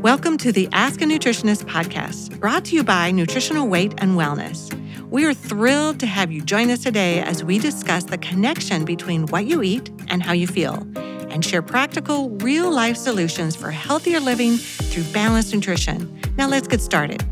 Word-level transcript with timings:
Welcome 0.00 0.38
to 0.38 0.50
the 0.50 0.66
Ask 0.72 1.02
a 1.02 1.04
Nutritionist 1.04 1.64
podcast, 1.64 2.40
brought 2.40 2.64
to 2.64 2.74
you 2.74 2.82
by 2.82 3.10
Nutritional 3.10 3.68
Weight 3.68 3.92
and 3.98 4.12
Wellness. 4.12 4.72
We 5.10 5.26
are 5.26 5.34
thrilled 5.34 6.00
to 6.00 6.06
have 6.06 6.32
you 6.32 6.40
join 6.40 6.70
us 6.70 6.82
today 6.82 7.20
as 7.20 7.44
we 7.44 7.58
discuss 7.58 8.04
the 8.04 8.16
connection 8.16 8.86
between 8.86 9.26
what 9.26 9.44
you 9.44 9.62
eat 9.62 9.90
and 10.08 10.22
how 10.22 10.32
you 10.32 10.46
feel, 10.46 10.86
and 10.96 11.44
share 11.44 11.60
practical, 11.60 12.30
real 12.30 12.72
life 12.72 12.96
solutions 12.96 13.54
for 13.54 13.70
healthier 13.70 14.20
living 14.20 14.56
through 14.56 15.04
balanced 15.12 15.52
nutrition. 15.52 16.18
Now, 16.38 16.48
let's 16.48 16.66
get 16.66 16.80
started. 16.80 17.22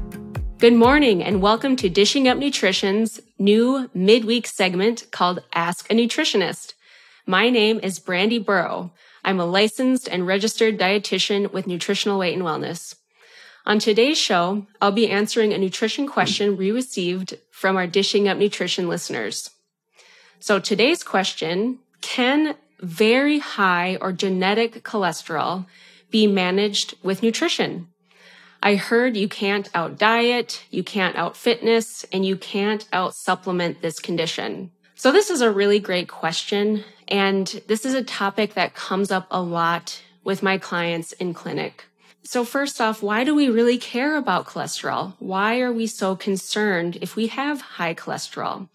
Good 0.59 0.75
morning, 0.75 1.25
and 1.25 1.41
welcome 1.41 1.75
to 1.77 1.89
Dishing 1.89 2.29
Up 2.29 2.37
Nutrition's 2.37 3.19
new 3.39 3.89
midweek 3.95 4.47
segment 4.47 5.07
called 5.11 5.43
Ask 5.55 5.91
a 5.91 5.95
Nutritionist. 5.95 6.75
My 7.25 7.49
name 7.49 7.81
is 7.83 7.99
Brandy 7.99 8.39
Buro. 8.39 8.91
I'm 9.25 9.41
a 9.41 9.45
licensed 9.45 10.09
and 10.09 10.27
registered 10.27 10.79
dietitian 10.79 11.53
with 11.53 11.67
Nutritional 11.67 12.19
Weight 12.19 12.35
and 12.35 12.43
Wellness. 12.43 12.95
On 13.67 13.79
today's 13.79 14.17
show, 14.17 14.67
I'll 14.81 14.93
be 14.93 15.11
answering 15.11 15.53
a 15.53 15.59
nutrition 15.59 16.07
question 16.07 16.57
we 16.57 16.71
received 16.71 17.39
from 17.51 17.77
our 17.77 17.87
Dishing 17.87 18.27
Up 18.27 18.39
Nutrition 18.39 18.89
listeners. 18.89 19.51
So 20.41 20.59
today's 20.59 21.03
question, 21.03 21.81
can 22.01 22.55
very 22.81 23.41
high 23.41 23.99
or 24.01 24.13
genetic 24.13 24.85
cholesterol 24.85 25.67
be 26.11 26.27
managed 26.27 26.95
with 27.03 27.23
nutrition? 27.23 27.89
I 28.63 28.77
heard 28.77 29.17
you 29.17 29.29
can't 29.29 29.69
out 29.75 29.99
diet, 29.99 30.65
you 30.71 30.83
can't 30.83 31.17
out 31.17 31.37
fitness, 31.37 32.05
and 32.13 32.25
you 32.25 32.37
can't 32.37 32.89
out 32.93 33.15
supplement 33.15 33.83
this 33.83 34.01
condition. 34.01 34.71
So 34.99 35.13
this 35.13 35.31
is 35.31 35.43
a 35.43 35.53
really 35.53 35.79
great 35.79 36.09
question. 36.09 36.83
And 37.07 37.47
this 37.69 37.85
is 37.85 37.95
a 37.95 38.03
topic 38.03 38.55
that 38.55 38.75
comes 38.75 39.13
up 39.13 39.29
a 39.31 39.41
lot 39.41 40.03
with 40.25 40.43
my 40.43 40.59
clients 40.59 41.13
in 41.13 41.35
clinic. 41.35 41.85
So 42.25 42.45
first 42.45 42.81
off, 42.81 43.01
why 43.01 43.23
do 43.23 43.33
we 43.33 43.49
really 43.49 43.79
care 43.79 44.17
about 44.17 44.47
cholesterol? 44.47 45.15
Why 45.21 45.61
are 45.61 45.73
we 45.73 45.87
so 45.87 46.17
concerned 46.17 46.99
if 47.01 47.15
we 47.15 47.29
have 47.29 47.61
high 47.61 47.95
cholesterol? 47.95 48.69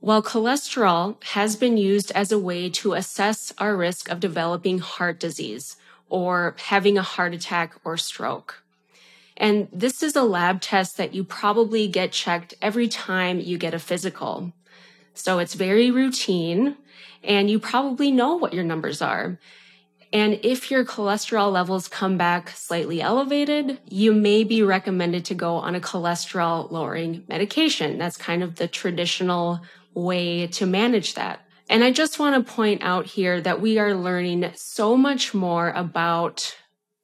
Well, 0.00 0.20
cholesterol 0.20 1.22
has 1.26 1.54
been 1.54 1.76
used 1.76 2.10
as 2.10 2.32
a 2.32 2.38
way 2.38 2.68
to 2.70 2.94
assess 2.94 3.54
our 3.56 3.76
risk 3.76 4.10
of 4.10 4.18
developing 4.18 4.80
heart 4.80 5.20
disease 5.20 5.76
or 6.08 6.56
having 6.58 6.98
a 6.98 7.02
heart 7.02 7.34
attack 7.34 7.76
or 7.84 7.96
stroke. 7.96 8.64
And 9.36 9.68
this 9.72 10.02
is 10.02 10.16
a 10.16 10.24
lab 10.24 10.60
test 10.60 10.96
that 10.96 11.14
you 11.14 11.22
probably 11.22 11.86
get 11.86 12.10
checked 12.10 12.54
every 12.60 12.88
time 12.88 13.38
you 13.38 13.58
get 13.58 13.74
a 13.74 13.78
physical. 13.78 14.52
So 15.18 15.38
it's 15.38 15.54
very 15.54 15.90
routine 15.90 16.76
and 17.22 17.50
you 17.50 17.58
probably 17.58 18.10
know 18.10 18.36
what 18.36 18.54
your 18.54 18.64
numbers 18.64 19.02
are. 19.02 19.38
And 20.12 20.40
if 20.42 20.70
your 20.70 20.84
cholesterol 20.84 21.52
levels 21.52 21.86
come 21.86 22.16
back 22.16 22.50
slightly 22.50 23.02
elevated, 23.02 23.78
you 23.84 24.14
may 24.14 24.42
be 24.44 24.62
recommended 24.62 25.26
to 25.26 25.34
go 25.34 25.56
on 25.56 25.74
a 25.74 25.80
cholesterol 25.80 26.70
lowering 26.70 27.24
medication. 27.28 27.98
That's 27.98 28.16
kind 28.16 28.42
of 28.42 28.54
the 28.54 28.68
traditional 28.68 29.60
way 29.94 30.46
to 30.46 30.66
manage 30.66 31.14
that. 31.14 31.40
And 31.68 31.84
I 31.84 31.90
just 31.90 32.18
want 32.18 32.46
to 32.46 32.52
point 32.52 32.82
out 32.82 33.04
here 33.04 33.40
that 33.42 33.60
we 33.60 33.78
are 33.78 33.94
learning 33.94 34.50
so 34.54 34.96
much 34.96 35.34
more 35.34 35.70
about 35.70 36.56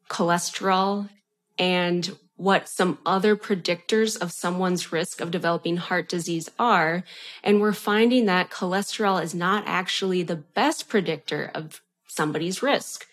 cholesterol 0.08 1.10
and 1.58 2.16
what 2.36 2.68
some 2.68 2.98
other 3.06 3.36
predictors 3.36 4.20
of 4.20 4.32
someone's 4.32 4.92
risk 4.92 5.20
of 5.20 5.30
developing 5.30 5.76
heart 5.76 6.08
disease 6.08 6.50
are. 6.58 7.04
And 7.42 7.60
we're 7.60 7.72
finding 7.72 8.26
that 8.26 8.50
cholesterol 8.50 9.22
is 9.22 9.34
not 9.34 9.64
actually 9.66 10.22
the 10.22 10.36
best 10.36 10.88
predictor 10.88 11.50
of 11.54 11.80
somebody's 12.08 12.62
risk. 12.62 13.06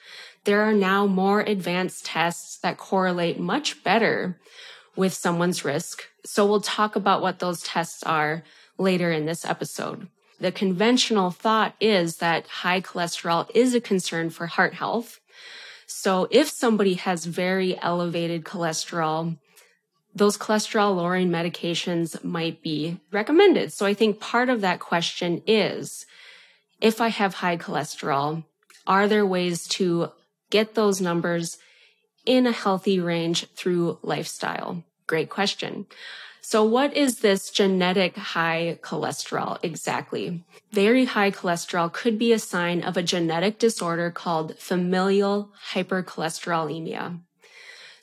There 0.44 0.62
are 0.62 0.74
now 0.74 1.06
more 1.06 1.42
advanced 1.42 2.06
tests 2.06 2.58
that 2.60 2.78
correlate 2.78 3.40
much 3.40 3.84
better 3.84 4.40
with 4.96 5.14
someone's 5.14 5.64
risk. 5.64 6.04
So 6.26 6.46
we'll 6.46 6.62
talk 6.62 6.96
about 6.96 7.22
what 7.22 7.40
those 7.40 7.62
tests 7.62 8.04
are 8.04 8.44
later 8.78 9.12
in 9.12 9.26
this 9.26 9.46
episode. 9.46 10.08
The 10.40 10.52
conventional 10.52 11.30
thought 11.30 11.76
is 11.80 12.18
that 12.18 12.48
high 12.48 12.82
cholesterol 12.82 13.50
is 13.54 13.76
a 13.76 13.80
concern 13.80 14.32
for 14.32 14.48
heart 14.48 14.74
health. 14.74 15.20
So 15.94 16.28
if 16.32 16.50
somebody 16.50 16.96
has 16.96 17.26
very 17.26 17.78
elevated 17.80 18.46
cholesterol, 18.46 19.38
those 20.16 20.38
cholesterol 20.38 20.96
lowering 20.96 21.30
medications 21.30 22.24
might 22.24 22.64
be 22.64 23.00
recommended. 23.12 23.74
So 23.74 23.86
I 23.86 23.94
think 23.94 24.20
part 24.20 24.50
of 24.50 24.62
that 24.62 24.80
question 24.80 25.44
is 25.46 26.06
if 26.80 27.02
I 27.02 27.10
have 27.10 27.36
high 27.36 27.58
cholesterol, 27.58 28.46
are 28.88 29.08
there 29.08 29.26
ways 29.26 29.68
to 29.68 30.12
get 30.50 30.76
those 30.76 31.02
numbers 31.02 31.58
in 32.26 32.48
a 32.48 32.52
healthy 32.52 33.00
range 33.00 33.46
through 33.56 34.00
lifestyle? 34.02 34.84
Great 35.08 35.30
question. 35.30 35.86
So 36.42 36.64
what 36.64 36.96
is 36.98 37.20
this 37.20 37.52
genetic 37.52 38.18
high 38.18 38.80
cholesterol 38.82 39.60
exactly? 39.62 40.44
Very 40.72 41.06
high 41.06 41.30
cholesterol 41.30 41.94
could 41.94 42.18
be 42.18 42.34
a 42.34 42.40
sign 42.40 42.82
of 42.82 42.98
a 42.98 43.04
genetic 43.04 43.60
disorder 43.60 44.10
called 44.10 44.58
familial 44.58 45.52
hypercholesterolemia. 45.74 47.20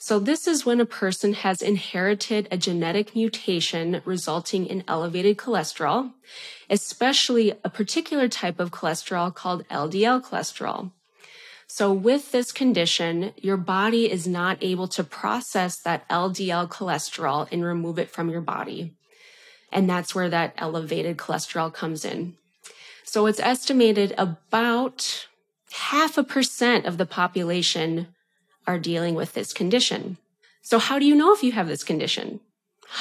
So 0.00 0.20
this 0.20 0.46
is 0.46 0.64
when 0.64 0.80
a 0.80 0.86
person 0.86 1.32
has 1.32 1.60
inherited 1.60 2.46
a 2.52 2.56
genetic 2.56 3.16
mutation 3.16 4.00
resulting 4.04 4.66
in 4.66 4.84
elevated 4.86 5.36
cholesterol, 5.36 6.12
especially 6.70 7.52
a 7.64 7.68
particular 7.68 8.28
type 8.28 8.60
of 8.60 8.70
cholesterol 8.70 9.34
called 9.34 9.66
LDL 9.68 10.22
cholesterol. 10.22 10.92
So 11.68 11.92
with 11.92 12.32
this 12.32 12.50
condition, 12.50 13.34
your 13.36 13.58
body 13.58 14.10
is 14.10 14.26
not 14.26 14.56
able 14.62 14.88
to 14.88 15.04
process 15.04 15.78
that 15.80 16.08
LDL 16.08 16.68
cholesterol 16.68 17.46
and 17.52 17.62
remove 17.62 17.98
it 17.98 18.10
from 18.10 18.30
your 18.30 18.40
body. 18.40 18.94
And 19.70 19.88
that's 19.88 20.14
where 20.14 20.30
that 20.30 20.54
elevated 20.56 21.18
cholesterol 21.18 21.72
comes 21.72 22.06
in. 22.06 22.36
So 23.04 23.26
it's 23.26 23.38
estimated 23.38 24.14
about 24.16 25.26
half 25.72 26.16
a 26.16 26.24
percent 26.24 26.86
of 26.86 26.96
the 26.96 27.04
population 27.06 28.08
are 28.66 28.78
dealing 28.78 29.14
with 29.14 29.34
this 29.34 29.52
condition. 29.52 30.16
So 30.62 30.78
how 30.78 30.98
do 30.98 31.04
you 31.04 31.14
know 31.14 31.34
if 31.34 31.42
you 31.42 31.52
have 31.52 31.68
this 31.68 31.84
condition? 31.84 32.40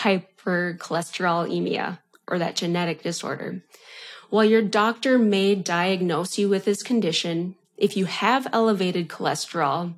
Hypercholesterolemia 0.02 2.00
or 2.28 2.38
that 2.40 2.58
genetic 2.58 3.02
disorder. 3.02 3.64
Well, 4.30 4.44
your 4.44 4.62
doctor 4.62 5.18
may 5.18 5.56
diagnose 5.56 6.38
you 6.38 6.50
with 6.50 6.66
this 6.66 6.84
condition 6.84 7.56
if 7.78 7.96
you 7.96 8.06
have 8.06 8.48
elevated 8.52 9.08
cholesterol 9.08 9.94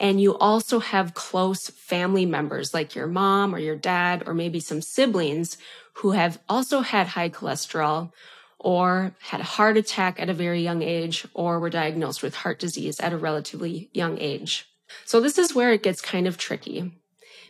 and 0.00 0.20
you 0.20 0.36
also 0.38 0.78
have 0.78 1.14
close 1.14 1.70
family 1.70 2.24
members 2.24 2.72
like 2.72 2.94
your 2.94 3.06
mom 3.06 3.54
or 3.54 3.58
your 3.58 3.76
dad 3.76 4.22
or 4.26 4.34
maybe 4.34 4.60
some 4.60 4.80
siblings 4.80 5.56
who 5.94 6.12
have 6.12 6.38
also 6.48 6.80
had 6.80 7.08
high 7.08 7.28
cholesterol 7.28 8.12
or 8.58 9.14
had 9.20 9.40
a 9.40 9.44
heart 9.44 9.76
attack 9.76 10.20
at 10.20 10.28
a 10.28 10.34
very 10.34 10.62
young 10.62 10.82
age 10.82 11.26
or 11.34 11.58
were 11.58 11.70
diagnosed 11.70 12.22
with 12.22 12.34
heart 12.36 12.58
disease 12.58 13.00
at 13.00 13.12
a 13.12 13.18
relatively 13.18 13.88
young 13.92 14.18
age. 14.18 14.66
So 15.04 15.20
this 15.20 15.38
is 15.38 15.54
where 15.54 15.72
it 15.72 15.82
gets 15.82 16.00
kind 16.00 16.26
of 16.26 16.38
tricky 16.38 16.92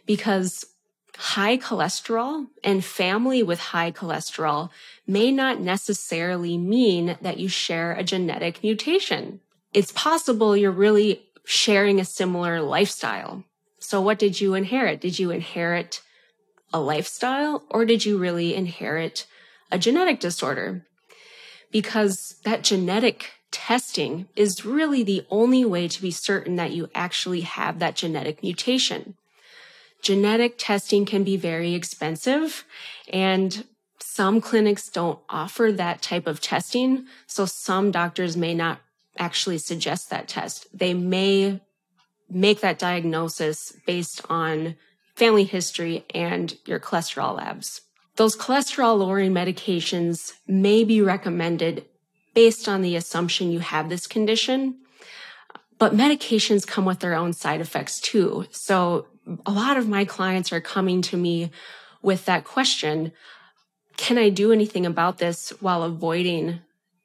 because 0.06 0.64
high 1.16 1.56
cholesterol 1.56 2.46
and 2.62 2.84
family 2.84 3.42
with 3.42 3.58
high 3.58 3.90
cholesterol 3.90 4.70
may 5.06 5.32
not 5.32 5.60
necessarily 5.60 6.56
mean 6.56 7.18
that 7.20 7.38
you 7.38 7.48
share 7.48 7.92
a 7.92 8.04
genetic 8.04 8.62
mutation 8.62 9.40
it's 9.72 9.92
possible 9.92 10.56
you're 10.56 10.70
really 10.70 11.22
sharing 11.44 12.00
a 12.00 12.04
similar 12.04 12.60
lifestyle. 12.60 13.44
So 13.78 14.00
what 14.00 14.18
did 14.18 14.40
you 14.40 14.54
inherit? 14.54 15.00
Did 15.00 15.18
you 15.18 15.30
inherit 15.30 16.02
a 16.72 16.80
lifestyle 16.80 17.64
or 17.70 17.84
did 17.84 18.04
you 18.04 18.18
really 18.18 18.54
inherit 18.54 19.26
a 19.70 19.78
genetic 19.78 20.20
disorder? 20.20 20.84
Because 21.70 22.36
that 22.44 22.64
genetic 22.64 23.32
testing 23.50 24.26
is 24.36 24.64
really 24.64 25.02
the 25.02 25.26
only 25.30 25.64
way 25.64 25.88
to 25.88 26.02
be 26.02 26.10
certain 26.10 26.56
that 26.56 26.72
you 26.72 26.90
actually 26.94 27.42
have 27.42 27.78
that 27.78 27.96
genetic 27.96 28.42
mutation. 28.42 29.14
Genetic 30.02 30.56
testing 30.58 31.04
can 31.04 31.24
be 31.24 31.36
very 31.36 31.74
expensive 31.74 32.64
and 33.12 33.64
some 34.00 34.40
clinics 34.40 34.88
don't 34.88 35.18
offer 35.28 35.70
that 35.72 36.02
type 36.02 36.26
of 36.26 36.40
testing. 36.40 37.06
So 37.26 37.46
some 37.46 37.90
doctors 37.90 38.36
may 38.36 38.54
not 38.54 38.80
actually 39.18 39.58
suggest 39.58 40.10
that 40.10 40.28
test. 40.28 40.66
They 40.72 40.94
may 40.94 41.60
make 42.30 42.60
that 42.60 42.78
diagnosis 42.78 43.74
based 43.86 44.22
on 44.28 44.76
family 45.16 45.44
history 45.44 46.04
and 46.14 46.56
your 46.66 46.78
cholesterol 46.78 47.36
labs. 47.36 47.82
Those 48.16 48.36
cholesterol 48.36 48.98
lowering 48.98 49.32
medications 49.32 50.34
may 50.46 50.84
be 50.84 51.00
recommended 51.00 51.86
based 52.34 52.68
on 52.68 52.82
the 52.82 52.96
assumption 52.96 53.50
you 53.50 53.60
have 53.60 53.88
this 53.88 54.06
condition, 54.06 54.76
but 55.78 55.94
medications 55.94 56.66
come 56.66 56.84
with 56.84 57.00
their 57.00 57.14
own 57.14 57.32
side 57.32 57.60
effects 57.60 58.00
too. 58.00 58.44
So 58.50 59.06
a 59.46 59.50
lot 59.50 59.76
of 59.76 59.88
my 59.88 60.04
clients 60.04 60.52
are 60.52 60.60
coming 60.60 61.02
to 61.02 61.16
me 61.16 61.50
with 62.02 62.24
that 62.26 62.44
question. 62.44 63.12
Can 63.96 64.18
I 64.18 64.28
do 64.28 64.52
anything 64.52 64.86
about 64.86 65.18
this 65.18 65.50
while 65.60 65.82
avoiding 65.82 66.60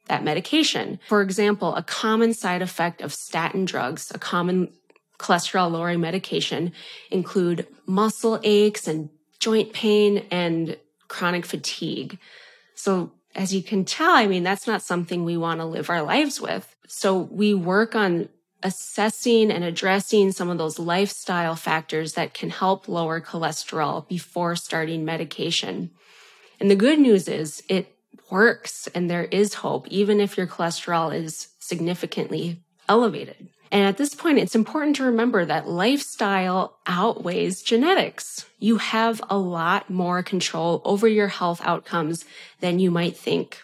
that 0.07 0.23
medication. 0.23 0.99
For 1.07 1.21
example, 1.21 1.75
a 1.75 1.83
common 1.83 2.33
side 2.33 2.61
effect 2.61 3.01
of 3.01 3.13
statin 3.13 3.65
drugs, 3.65 4.11
a 4.13 4.19
common 4.19 4.73
cholesterol 5.17 5.71
lowering 5.71 6.01
medication 6.01 6.73
include 7.09 7.67
muscle 7.85 8.39
aches 8.43 8.87
and 8.87 9.09
joint 9.39 9.73
pain 9.73 10.25
and 10.31 10.77
chronic 11.07 11.45
fatigue. 11.45 12.17
So 12.75 13.11
as 13.35 13.53
you 13.53 13.63
can 13.63 13.85
tell, 13.85 14.11
I 14.11 14.27
mean, 14.27 14.43
that's 14.43 14.67
not 14.67 14.81
something 14.81 15.23
we 15.23 15.37
want 15.37 15.59
to 15.59 15.65
live 15.65 15.89
our 15.89 16.01
lives 16.01 16.41
with. 16.41 16.75
So 16.87 17.17
we 17.17 17.53
work 17.53 17.95
on 17.95 18.29
assessing 18.61 19.51
and 19.51 19.63
addressing 19.63 20.31
some 20.31 20.49
of 20.49 20.57
those 20.57 20.79
lifestyle 20.79 21.55
factors 21.55 22.13
that 22.13 22.33
can 22.33 22.49
help 22.49 22.87
lower 22.87 23.19
cholesterol 23.19 24.07
before 24.07 24.55
starting 24.55 25.03
medication. 25.03 25.91
And 26.59 26.71
the 26.71 26.75
good 26.75 26.99
news 26.99 27.27
is 27.27 27.61
it 27.67 27.92
works 28.33 28.87
and 28.95 29.09
there 29.09 29.25
is 29.25 29.53
hope, 29.53 29.87
even 29.89 30.19
if 30.19 30.37
your 30.37 30.47
cholesterol 30.47 31.15
is 31.15 31.49
significantly 31.59 32.63
elevated. 32.89 33.47
And 33.71 33.85
at 33.85 33.97
this 33.97 34.15
point, 34.15 34.39
it's 34.39 34.55
important 34.55 34.95
to 34.95 35.03
remember 35.03 35.45
that 35.45 35.67
lifestyle 35.67 36.79
outweighs 36.87 37.61
genetics. 37.61 38.45
You 38.57 38.77
have 38.77 39.21
a 39.29 39.37
lot 39.37 39.89
more 39.89 40.23
control 40.23 40.81
over 40.83 41.07
your 41.07 41.27
health 41.27 41.61
outcomes 41.63 42.25
than 42.59 42.79
you 42.79 42.89
might 42.89 43.15
think. 43.15 43.61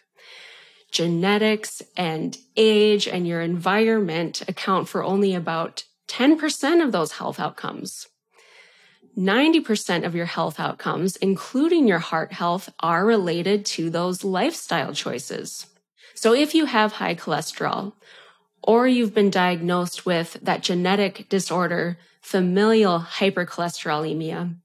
Genetics 0.91 1.81
and 1.97 2.37
age 2.55 3.07
and 3.07 3.27
your 3.27 3.41
environment 3.41 4.43
account 4.47 4.87
for 4.87 5.03
only 5.03 5.33
about 5.33 5.83
10% 6.07 6.83
of 6.83 6.91
those 6.91 7.13
health 7.13 7.39
outcomes. 7.39 8.07
90% 9.17 10.05
of 10.05 10.15
your 10.15 10.25
health 10.25 10.59
outcomes, 10.59 11.15
including 11.17 11.87
your 11.87 11.99
heart 11.99 12.33
health, 12.33 12.69
are 12.79 13.05
related 13.05 13.65
to 13.65 13.89
those 13.89 14.23
lifestyle 14.23 14.93
choices. 14.93 15.65
So 16.13 16.33
if 16.33 16.53
you 16.53 16.65
have 16.65 16.93
high 16.93 17.15
cholesterol, 17.15 17.93
or 18.61 18.87
you've 18.87 19.13
been 19.13 19.29
diagnosed 19.29 20.05
with 20.05 20.37
that 20.41 20.63
genetic 20.63 21.27
disorder, 21.29 21.97
familial 22.21 22.99
hypercholesterolemia, 22.99 24.55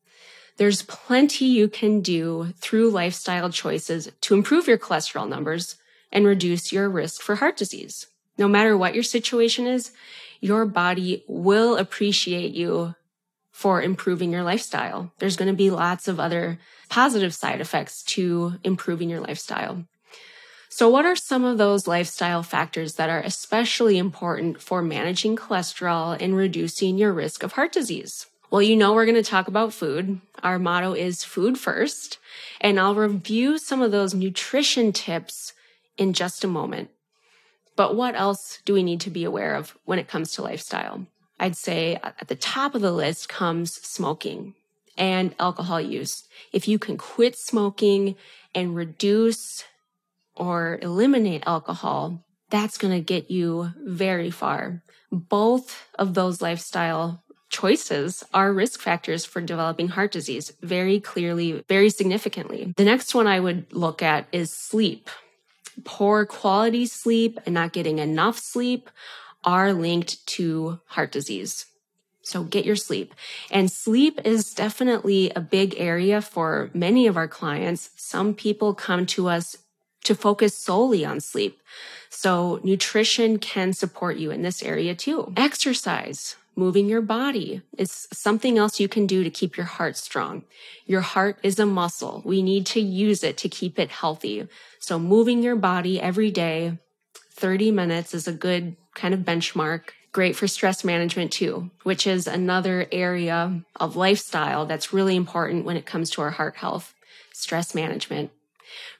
there's 0.57 0.83
plenty 0.83 1.47
you 1.47 1.69
can 1.69 2.01
do 2.01 2.53
through 2.59 2.91
lifestyle 2.91 3.51
choices 3.51 4.11
to 4.21 4.35
improve 4.35 4.69
your 4.69 4.79
cholesterol 4.79 5.29
numbers 5.29 5.77
and 6.13 6.27
reduce 6.27 6.73
your 6.73 6.89
risk 6.89 7.21
for 7.21 7.37
heart 7.37 7.57
disease. 7.57 8.07
No 8.39 8.49
matter 8.49 8.77
what 8.77 8.95
your 8.95 9.03
situation 9.03 9.67
is, 9.67 9.93
your 10.41 10.65
body 10.67 11.25
will 11.27 11.77
appreciate 11.77 12.53
you 12.53 12.95
for 13.55 13.81
improving 13.81 14.33
your 14.33 14.43
lifestyle. 14.43 15.13
There's 15.21 15.37
going 15.37 15.51
to 15.51 15.57
be 15.57 15.71
lots 15.71 16.09
of 16.09 16.19
other 16.19 16.59
positive 16.89 17.33
side 17.33 17.61
effects 17.61 18.03
to 18.03 18.55
improving 18.65 19.09
your 19.09 19.21
lifestyle. 19.21 19.85
So, 20.69 20.89
what 20.89 21.07
are 21.07 21.15
some 21.15 21.45
of 21.45 21.57
those 21.57 21.87
lifestyle 21.87 22.43
factors 22.43 22.97
that 22.97 23.09
are 23.09 23.21
especially 23.21 23.97
important 23.97 24.61
for 24.61 24.83
managing 24.83 25.37
cholesterol 25.37 26.21
and 26.21 26.37
reducing 26.37 26.99
your 26.99 27.13
risk 27.13 27.45
of 27.45 27.53
heart 27.53 27.71
disease? 27.71 28.27
Well, 28.51 28.61
you 28.61 28.75
know, 28.75 28.93
we're 28.93 29.07
going 29.07 29.15
to 29.15 29.23
talk 29.23 29.47
about 29.47 29.73
food. 29.73 30.21
Our 30.43 30.59
motto 30.59 30.93
is 30.93 31.23
food 31.23 31.57
first, 31.57 32.19
and 32.61 32.81
I'll 32.81 32.97
review 32.97 33.59
some 33.59 33.83
of 33.83 33.93
those 33.93 34.15
nutrition 34.15 34.93
tips 34.93 35.53
in 35.97 36.13
just 36.13 36.43
a 36.43 36.49
moment. 36.49 36.91
But 37.77 37.95
what 37.95 38.17
else 38.17 38.59
do 38.65 38.75
we 38.75 38.83
need 38.83 39.01
to 39.03 39.11
be 39.11 39.23
aware 39.23 39.55
of 39.55 39.79
when 39.85 40.01
it 40.01 40.09
comes 40.09 40.33
to 40.33 40.43
lifestyle? 40.43 41.07
I'd 41.39 41.57
say 41.57 41.99
at 42.03 42.29
the 42.29 42.37
top 42.37 42.75
of 42.75 42.83
the 42.83 42.93
list 42.93 43.29
comes 43.29 43.75
smoking 43.75 44.55
and 44.97 45.35
alcohol 45.39 45.81
use. 45.81 46.25
If 46.53 46.69
you 46.69 46.79
can 46.79 46.97
quit 46.97 47.37
smoking 47.37 48.17
and 48.55 48.77
reduce 48.77 49.65
or 50.37 50.79
eliminate 50.83 51.43
alcohol, 51.47 52.25
that's 52.51 52.79
going 52.79 52.95
to 52.95 53.01
get 53.01 53.31
you 53.31 53.73
very 53.79 54.31
far. 54.31 54.83
Both 55.11 55.89
of 55.99 56.15
those 56.15 56.41
lifestyle 56.41 57.25
choices 57.49 58.25
are 58.33 58.53
risk 58.53 58.81
factors 58.81 59.25
for 59.25 59.41
developing 59.41 59.89
heart 59.89 60.13
disease 60.13 60.53
very 60.61 60.99
clearly, 61.01 61.65
very 61.69 61.91
significantly. 61.91 62.75
The 62.77 62.85
next 62.85 63.15
one 63.15 63.27
I 63.27 63.41
would 63.41 63.73
look 63.73 64.03
at 64.03 64.27
is 64.33 64.53
sleep. 64.53 65.09
Poor 65.85 66.27
quality 66.27 66.87
sleep 66.87 67.39
and 67.47 67.55
not 67.55 67.73
getting 67.73 67.99
enough 67.99 68.39
sleep 68.39 68.91
are 69.45 69.73
linked 69.73 70.27
to 70.27 70.81
heart 70.87 71.13
disease. 71.13 71.67
So 72.23 72.43
get 72.43 72.65
your 72.65 72.77
sleep. 72.77 73.15
And 73.51 73.71
sleep 73.71 74.21
is 74.25 74.55
definitely 74.55 75.31
a 75.37 75.41
big 75.41 75.75
area 75.77 76.23
for 76.23 76.71
many 76.73 77.07
of 77.07 77.17
our 77.17 77.29
clients. 77.29 77.91
Some 77.97 78.35
people 78.35 78.75
come 78.75 79.05
to 79.07 79.29
us 79.29 79.59
to 80.05 80.15
focus 80.15 80.57
solely 80.57 81.05
on 81.05 81.21
sleep. 81.21 81.61
So 82.09 82.61
nutrition 82.63 83.39
can 83.39 83.73
support 83.73 84.17
you 84.17 84.31
in 84.31 84.43
this 84.43 84.63
area 84.63 84.95
too. 84.95 85.33
Exercise, 85.37 86.37
moving 86.57 86.89
your 86.89 87.03
body 87.03 87.63
is 87.77 88.07
something 88.13 88.57
else 88.57 88.81
you 88.81 88.89
can 88.89 89.07
do 89.07 89.25
to 89.25 89.31
keep 89.31 89.57
your 89.57 89.67
heart 89.67 89.97
strong. 89.97 90.45
Your 90.87 91.01
heart 91.01 91.39
is 91.43 91.59
a 91.59 91.67
muscle. 91.67 92.23
We 92.25 92.43
need 92.43 92.67
to 92.67 92.81
use 92.81 93.23
it 93.25 93.37
to 93.39 93.49
keep 93.49 93.79
it 93.79 93.91
healthy. 93.91 94.47
So 94.79 94.99
moving 94.99 95.43
your 95.43 95.57
body 95.57 96.01
every 96.01 96.31
day, 96.31 96.79
30 97.33 97.71
minutes 97.73 98.15
is 98.15 98.29
a 98.29 98.33
good 98.33 98.77
kind 98.95 99.15
of 99.15 99.21
benchmark. 99.21 99.91
Great 100.13 100.37
for 100.37 100.47
stress 100.47 100.85
management 100.85 101.33
too, 101.33 101.71
which 101.83 102.07
is 102.07 102.27
another 102.27 102.87
area 102.93 103.63
of 103.77 103.97
lifestyle 103.97 104.65
that's 104.65 104.93
really 104.93 105.17
important 105.17 105.65
when 105.65 105.77
it 105.77 105.87
comes 105.87 106.11
to 106.11 106.23
our 106.23 106.31
heart 106.31 106.57
health. 106.57 106.95
Stress 107.33 107.75
management. 107.75 108.31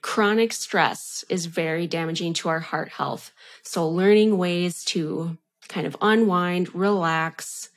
Chronic 0.03 0.53
stress 0.53 1.25
is 1.29 1.47
very 1.47 1.87
damaging 1.87 2.35
to 2.35 2.49
our 2.49 2.61
heart 2.61 2.91
health. 2.91 3.33
So 3.63 3.89
learning 3.89 4.39
ways 4.39 4.85
to 4.87 5.39
kind 5.69 5.87
of 5.87 5.97
unwind, 6.01 6.75
relax, 6.75 7.71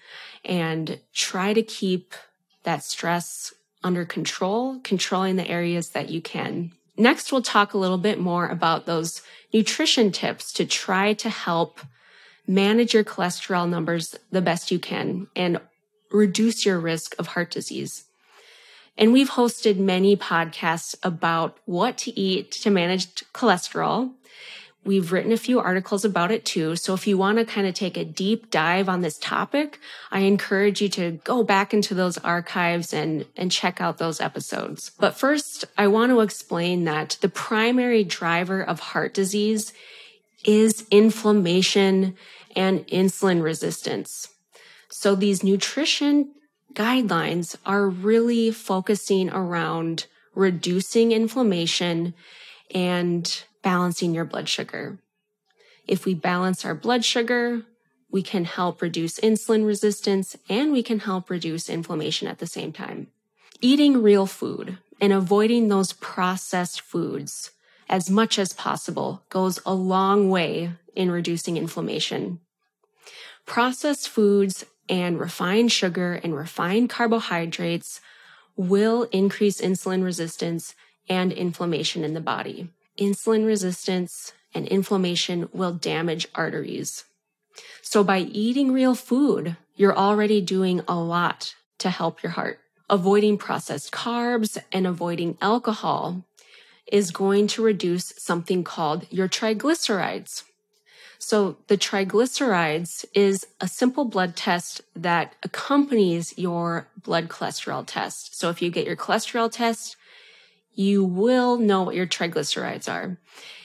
and 0.44 1.00
try 1.14 1.54
to 1.54 1.64
keep 1.64 2.14
that 2.64 2.84
stress 2.84 3.54
under 3.84 4.06
control, 4.06 4.80
controlling 4.84 5.36
the 5.36 5.48
areas 5.48 5.90
that 5.90 6.10
you 6.10 6.22
can. 6.22 6.72
Next, 6.98 7.32
we'll 7.32 7.44
talk 7.44 7.74
a 7.74 7.78
little 7.78 7.98
bit 7.98 8.20
more 8.20 8.48
about 8.48 8.86
those 8.86 9.22
nutrition 9.54 10.12
tips 10.12 10.52
to 10.54 10.66
try 10.66 11.14
to 11.14 11.30
help 11.30 11.80
manage 12.48 12.94
your 12.94 13.04
cholesterol 13.04 13.70
numbers 13.70 14.16
the 14.32 14.42
best 14.42 14.72
you 14.72 14.80
can 14.80 15.28
and 15.36 15.60
reduce 16.12 16.66
your 16.66 16.80
risk 16.80 17.16
of 17.20 17.28
heart 17.28 17.52
disease. 17.52 18.06
And 18.98 19.14
we've 19.14 19.32
hosted 19.32 19.78
many 19.78 20.18
podcasts 20.18 20.96
about 21.04 21.58
what 21.66 21.98
to 22.00 22.20
eat 22.20 22.52
to 22.52 22.72
manage 22.72 23.14
cholesterol. 23.34 24.14
We've 24.84 25.12
written 25.12 25.34
a 25.34 25.38
few 25.38 25.60
articles 25.60 26.06
about 26.06 26.32
it 26.32 26.46
too. 26.46 26.78
So 26.78 26.94
if 26.94 27.06
you 27.06 27.18
want 27.18 27.38
to 27.38 27.46
kind 27.46 27.68
of 27.68 27.74
take 27.74 27.98
a 27.98 28.06
deep 28.06 28.50
dive 28.50 28.88
on 28.88 29.02
this 29.02 29.18
topic, 29.18 29.80
I 30.12 30.20
encourage 30.22 30.82
you 30.82 30.88
to 30.90 31.20
go 31.26 31.44
back 31.44 31.74
into 31.74 31.94
those 31.94 32.18
archives 32.20 32.94
and, 32.94 33.26
and 33.36 33.52
check 33.52 33.82
out 33.82 33.98
those 33.98 34.22
episodes. 34.22 34.92
But 34.98 35.18
first, 35.18 35.66
I 35.78 35.88
want 35.88 36.12
to 36.12 36.22
explain 36.22 36.86
that 36.86 37.18
the 37.20 37.30
primary 37.30 38.06
driver 38.06 38.64
of 38.64 38.80
heart 38.80 39.14
disease 39.14 39.74
is 40.46 40.86
inflammation 40.92 42.16
and 42.56 42.86
insulin 42.88 43.42
resistance. 43.44 44.30
So 44.90 45.16
these 45.16 45.44
nutrition 45.44 46.34
guidelines 46.74 47.56
are 47.66 47.88
really 47.88 48.52
focusing 48.52 49.30
around 49.30 50.08
reducing 50.36 51.12
inflammation 51.12 52.14
and 52.74 53.44
balancing 53.64 54.14
your 54.14 54.26
blood 54.26 54.48
sugar. 54.48 55.00
If 55.88 56.06
we 56.06 56.14
balance 56.14 56.64
our 56.64 56.76
blood 56.76 57.04
sugar, 57.04 57.64
we 58.12 58.22
can 58.22 58.46
help 58.46 58.82
reduce 58.82 59.20
insulin 59.20 59.66
resistance 59.66 60.36
and 60.48 60.72
we 60.72 60.84
can 60.84 61.00
help 61.00 61.30
reduce 61.30 61.70
inflammation 61.70 62.28
at 62.28 62.40
the 62.40 62.48
same 62.48 62.72
time. 62.72 63.08
Eating 63.62 64.02
real 64.02 64.26
food 64.26 64.78
and 65.02 65.12
avoiding 65.12 65.68
those 65.68 65.94
processed 65.94 66.82
foods 66.82 67.52
as 67.90 68.10
much 68.10 68.38
as 68.38 68.54
possible 68.54 69.24
goes 69.30 69.60
a 69.66 69.74
long 69.74 70.30
way 70.30 70.72
in 70.96 71.12
reducing 71.12 71.58
inflammation. 71.58 72.40
Processed 73.46 74.10
foods 74.10 74.66
and 74.90 75.20
refined 75.20 75.72
sugar 75.72 76.14
and 76.24 76.36
refined 76.36 76.90
carbohydrates 76.90 78.02
will 78.56 79.04
increase 79.12 79.62
insulin 79.62 80.04
resistance 80.04 80.76
and 81.08 81.32
inflammation 81.32 82.04
in 82.04 82.14
the 82.14 82.22
body. 82.22 82.70
Insulin 82.98 83.46
resistance 83.46 84.34
and 84.54 84.68
inflammation 84.68 85.48
will 85.54 85.74
damage 85.74 86.28
arteries. 86.34 87.06
So 87.82 88.04
by 88.04 88.20
eating 88.20 88.72
real 88.72 88.96
food, 88.96 89.56
you're 89.76 89.98
already 89.98 90.42
doing 90.42 90.82
a 90.88 90.96
lot 90.96 91.56
to 91.80 91.90
help 91.90 92.24
your 92.24 92.32
heart. 92.32 92.60
Avoiding 92.90 93.38
processed 93.38 93.92
carbs 93.92 94.58
and 94.72 94.88
avoiding 94.88 95.38
alcohol 95.42 96.24
is 96.88 97.12
going 97.12 97.48
to 97.48 97.64
reduce 97.64 98.14
something 98.18 98.64
called 98.64 99.06
your 99.10 99.28
triglycerides. 99.28 100.44
So 101.20 101.58
the 101.68 101.78
triglycerides 101.78 103.06
is 103.14 103.46
a 103.60 103.68
simple 103.68 104.06
blood 104.06 104.36
test 104.36 104.82
that 104.96 105.34
accompanies 105.44 106.38
your 106.38 106.88
blood 107.02 107.28
cholesterol 107.28 107.84
test. 107.86 108.38
So 108.38 108.50
if 108.50 108.62
you 108.62 108.70
get 108.70 108.86
your 108.86 108.96
cholesterol 108.96 109.52
test, 109.52 109.98
you 110.74 111.04
will 111.04 111.58
know 111.58 111.82
what 111.82 111.96
your 111.96 112.06
triglycerides 112.06 112.92
are. 112.92 113.18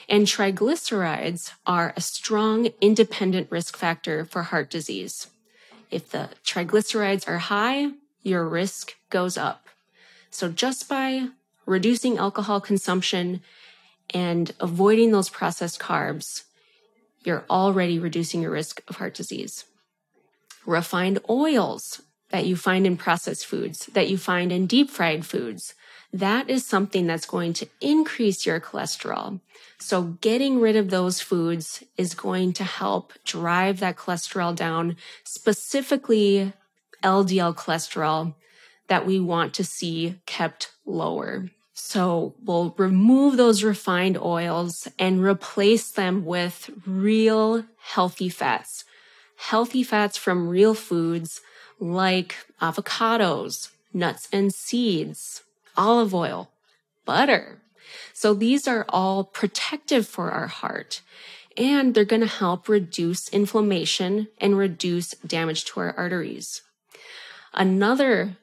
And 0.09 0.25
triglycerides 0.25 1.51
are 1.65 1.93
a 1.95 2.01
strong 2.01 2.69
independent 2.81 3.51
risk 3.51 3.77
factor 3.77 4.25
for 4.25 4.43
heart 4.43 4.69
disease. 4.69 5.27
If 5.91 6.09
the 6.09 6.29
triglycerides 6.43 7.27
are 7.27 7.37
high, 7.37 7.91
your 8.23 8.47
risk 8.49 8.95
goes 9.11 9.37
up. 9.37 9.67
So 10.31 10.49
just 10.49 10.89
by 10.89 11.27
reducing 11.65 12.17
alcohol 12.17 12.61
consumption 12.61 13.41
and 14.13 14.51
avoiding 14.59 15.11
those 15.11 15.29
processed 15.29 15.79
carbs, 15.79 16.43
you're 17.23 17.45
already 17.49 17.99
reducing 17.99 18.41
your 18.41 18.51
risk 18.51 18.81
of 18.87 18.97
heart 18.97 19.13
disease. 19.13 19.65
Refined 20.65 21.19
oils 21.29 22.01
that 22.29 22.45
you 22.45 22.55
find 22.55 22.85
in 22.85 22.97
processed 22.97 23.45
foods, 23.45 23.85
that 23.87 24.09
you 24.09 24.17
find 24.17 24.51
in 24.51 24.65
deep 24.65 24.89
fried 24.89 25.25
foods, 25.25 25.73
that 26.11 26.49
is 26.49 26.65
something 26.65 27.07
that's 27.07 27.25
going 27.25 27.53
to 27.53 27.67
increase 27.81 28.45
your 28.45 28.59
cholesterol. 28.59 29.39
So 29.79 30.03
getting 30.21 30.59
rid 30.59 30.75
of 30.75 30.89
those 30.89 31.21
foods 31.21 31.83
is 31.97 32.13
going 32.13 32.53
to 32.53 32.63
help 32.63 33.13
drive 33.25 33.79
that 33.79 33.97
cholesterol 33.97 34.55
down, 34.55 34.95
specifically 35.23 36.53
LDL 37.03 37.55
cholesterol 37.55 38.35
that 38.87 39.05
we 39.05 39.19
want 39.19 39.53
to 39.55 39.63
see 39.63 40.19
kept 40.25 40.71
lower. 40.85 41.49
So 41.73 42.35
we'll 42.43 42.75
remove 42.77 43.37
those 43.37 43.63
refined 43.63 44.17
oils 44.17 44.87
and 44.99 45.23
replace 45.23 45.91
them 45.91 46.23
with 46.25 46.69
real 46.85 47.65
healthy 47.81 48.29
fats. 48.29 48.85
Healthy 49.37 49.83
fats 49.83 50.17
from 50.17 50.47
real 50.47 50.73
foods 50.73 51.41
like 51.79 52.35
avocados, 52.61 53.71
nuts 53.93 54.29
and 54.31 54.53
seeds, 54.53 55.43
olive 55.75 56.13
oil, 56.13 56.51
butter. 57.05 57.59
So 58.13 58.33
these 58.33 58.67
are 58.67 58.85
all 58.89 59.23
protective 59.23 60.07
for 60.07 60.31
our 60.31 60.47
heart 60.47 61.01
and 61.57 61.93
they're 61.93 62.05
going 62.05 62.21
to 62.21 62.27
help 62.27 62.67
reduce 62.67 63.29
inflammation 63.29 64.27
and 64.39 64.57
reduce 64.57 65.11
damage 65.11 65.65
to 65.65 65.79
our 65.79 65.93
arteries. 65.95 66.61
Another 67.53 68.37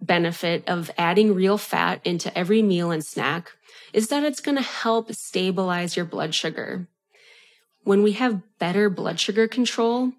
benefit 0.00 0.68
of 0.68 0.90
adding 0.96 1.34
real 1.34 1.58
fat 1.58 2.00
into 2.04 2.36
every 2.36 2.62
meal 2.62 2.90
and 2.90 3.04
snack 3.04 3.52
is 3.92 4.08
that 4.08 4.24
it's 4.24 4.40
going 4.40 4.56
to 4.56 4.62
help 4.62 5.12
stabilize 5.12 5.96
your 5.96 6.04
blood 6.04 6.34
sugar. 6.34 6.86
When 7.84 8.02
we 8.02 8.12
have 8.12 8.42
better 8.58 8.88
blood 8.88 9.18
sugar 9.18 9.48
control, 9.48 10.12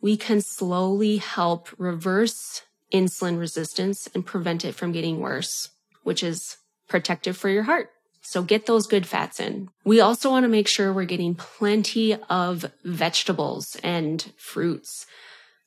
we 0.00 0.16
can 0.16 0.40
slowly 0.40 1.16
help 1.18 1.68
reverse 1.78 2.62
insulin 2.92 3.38
resistance 3.38 4.08
and 4.14 4.26
prevent 4.26 4.64
it 4.64 4.74
from 4.74 4.92
getting 4.92 5.20
worse, 5.20 5.70
which 6.02 6.22
is 6.22 6.58
protective 6.88 7.36
for 7.36 7.48
your 7.48 7.62
heart. 7.64 7.90
So 8.20 8.42
get 8.42 8.66
those 8.66 8.86
good 8.86 9.06
fats 9.06 9.38
in. 9.38 9.68
We 9.84 10.00
also 10.00 10.30
want 10.30 10.44
to 10.44 10.48
make 10.48 10.68
sure 10.68 10.92
we're 10.92 11.04
getting 11.04 11.34
plenty 11.34 12.14
of 12.14 12.64
vegetables 12.82 13.76
and 13.82 14.32
fruits. 14.36 15.06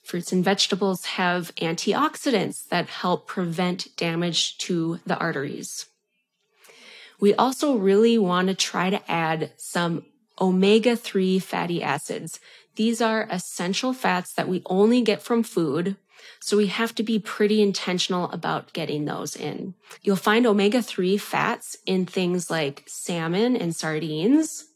Fruits 0.08 0.32
and 0.32 0.42
vegetables 0.42 1.04
have 1.04 1.54
antioxidants 1.56 2.66
that 2.70 2.88
help 2.88 3.28
prevent 3.28 3.94
damage 3.98 4.58
to 4.60 5.02
the 5.06 5.18
arteries. 5.18 5.88
We 7.20 7.36
also 7.36 7.76
really 7.76 8.18
want 8.18 8.48
to 8.48 8.56
try 8.56 8.90
to 8.90 9.12
add 9.12 9.52
some 9.58 10.06
omega 10.40 10.96
3 10.96 11.40
fatty 11.40 11.84
acids. 11.84 12.40
These 12.78 13.02
are 13.02 13.28
essential 13.30 13.92
fats 13.92 14.32
that 14.36 14.48
we 14.48 14.62
only 14.68 15.02
get 15.02 15.22
from 15.22 15.44
food. 15.44 15.98
So 16.40 16.56
we 16.56 16.68
have 16.68 16.96
to 16.96 17.04
be 17.04 17.20
pretty 17.20 17.62
intentional 17.62 18.32
about 18.32 18.72
getting 18.72 19.04
those 19.04 19.36
in. 19.36 19.74
You'll 20.04 20.16
find 20.16 20.48
omega 20.48 20.82
3 20.82 21.18
fats 21.18 21.76
in 21.86 22.06
things 22.06 22.50
like 22.50 22.84
salmon 22.88 23.58
and 23.58 23.76
sardines. 23.76 24.68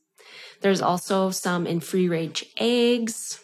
There's 0.59 0.81
also 0.81 1.31
some 1.31 1.65
in 1.65 1.79
free 1.79 2.09
range 2.09 2.47
eggs, 2.57 3.39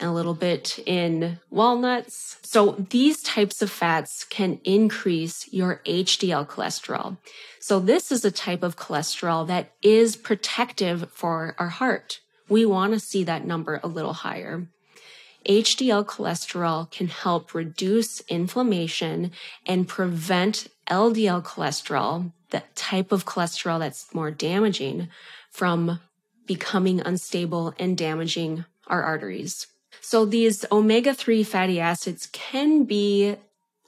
a 0.00 0.12
little 0.12 0.34
bit 0.34 0.78
in 0.86 1.38
walnuts. 1.50 2.38
So 2.42 2.72
these 2.90 3.22
types 3.22 3.62
of 3.62 3.70
fats 3.70 4.24
can 4.24 4.60
increase 4.64 5.52
your 5.52 5.80
HDL 5.84 6.46
cholesterol. 6.46 7.18
So 7.58 7.78
this 7.78 8.10
is 8.10 8.24
a 8.24 8.30
type 8.30 8.62
of 8.62 8.76
cholesterol 8.76 9.46
that 9.46 9.72
is 9.82 10.16
protective 10.16 11.10
for 11.12 11.54
our 11.58 11.68
heart. 11.68 12.20
We 12.48 12.64
want 12.64 12.92
to 12.94 13.00
see 13.00 13.24
that 13.24 13.46
number 13.46 13.80
a 13.82 13.88
little 13.88 14.14
higher. 14.14 14.66
HDL 15.46 16.04
cholesterol 16.04 16.90
can 16.90 17.08
help 17.08 17.54
reduce 17.54 18.20
inflammation 18.22 19.30
and 19.66 19.88
prevent 19.88 20.68
LDL 20.88 21.42
cholesterol, 21.42 22.32
the 22.50 22.62
type 22.74 23.12
of 23.12 23.24
cholesterol 23.24 23.78
that's 23.78 24.12
more 24.14 24.30
damaging, 24.30 25.08
from 25.50 26.00
becoming 26.46 27.00
unstable 27.00 27.74
and 27.78 27.96
damaging 27.96 28.64
our 28.86 29.02
arteries. 29.02 29.68
So 30.00 30.24
these 30.24 30.64
omega 30.72 31.14
3 31.14 31.42
fatty 31.42 31.78
acids 31.80 32.28
can 32.32 32.84
be 32.84 33.36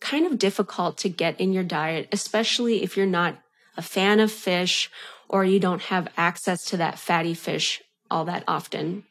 kind 0.00 0.26
of 0.26 0.38
difficult 0.38 0.98
to 0.98 1.08
get 1.08 1.40
in 1.40 1.52
your 1.52 1.64
diet, 1.64 2.08
especially 2.12 2.82
if 2.82 2.96
you're 2.96 3.06
not 3.06 3.38
a 3.76 3.82
fan 3.82 4.20
of 4.20 4.30
fish 4.30 4.90
or 5.28 5.44
you 5.44 5.58
don't 5.58 5.82
have 5.82 6.08
access 6.16 6.64
to 6.66 6.76
that 6.76 6.98
fatty 6.98 7.34
fish 7.34 7.82
all 8.10 8.24
that 8.26 8.44
often. 8.46 9.04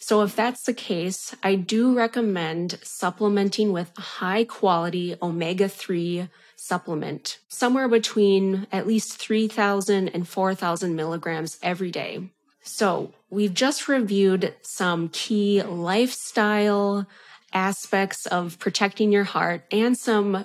So 0.00 0.22
if 0.22 0.36
that's 0.36 0.62
the 0.62 0.74
case, 0.74 1.34
I 1.42 1.56
do 1.56 1.94
recommend 1.94 2.78
supplementing 2.82 3.72
with 3.72 3.90
a 3.96 4.02
high 4.02 4.44
quality 4.44 5.16
omega 5.20 5.68
3 5.68 6.28
supplement, 6.56 7.38
somewhere 7.48 7.88
between 7.88 8.66
at 8.70 8.86
least 8.86 9.16
3,000 9.18 10.08
and 10.08 10.28
4,000 10.28 10.94
milligrams 10.94 11.58
every 11.62 11.90
day. 11.90 12.30
So 12.62 13.14
we've 13.30 13.54
just 13.54 13.88
reviewed 13.88 14.54
some 14.62 15.08
key 15.08 15.62
lifestyle 15.62 17.06
aspects 17.52 18.26
of 18.26 18.58
protecting 18.58 19.10
your 19.10 19.24
heart 19.24 19.64
and 19.70 19.96
some 19.96 20.44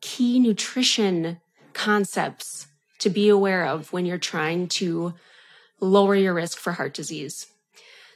key 0.00 0.38
nutrition 0.38 1.40
concepts 1.72 2.66
to 2.98 3.10
be 3.10 3.28
aware 3.28 3.66
of 3.66 3.92
when 3.92 4.06
you're 4.06 4.18
trying 4.18 4.68
to 4.68 5.14
lower 5.80 6.14
your 6.14 6.34
risk 6.34 6.58
for 6.58 6.72
heart 6.72 6.94
disease. 6.94 7.46